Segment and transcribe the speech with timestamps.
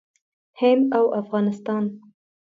[0.59, 1.83] هند او افغانستان